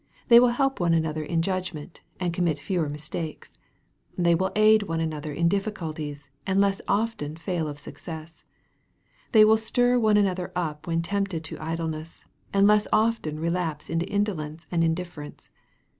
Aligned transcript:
They 0.29 0.39
will 0.39 0.47
help 0.49 0.79
one 0.79 0.95
another 0.95 1.21
in 1.23 1.43
judgment, 1.43 2.01
and 2.19 2.33
commit 2.33 2.57
fewer 2.57 2.89
mistakes. 2.89 3.53
They 4.17 4.33
will 4.33 4.51
aid 4.55 4.81
one 4.81 4.99
another 4.99 5.31
in 5.31 5.47
difficulties, 5.47 6.31
and 6.47 6.59
less 6.59 6.81
often 6.87 7.35
fail 7.35 7.67
of 7.67 7.77
success. 7.77 8.43
They 9.31 9.45
will 9.45 9.57
stir 9.57 9.99
one 9.99 10.17
another 10.17 10.51
up 10.55 10.87
when 10.87 11.03
tempted 11.03 11.43
to 11.43 11.57
idleness, 11.61 12.25
and 12.51 12.65
less 12.65 12.87
often 12.91 13.39
relapse 13.39 13.91
into 13.91 14.11
in 14.11 14.23
dolence 14.25 14.65
and 14.71 14.83
indifference. 14.83 15.51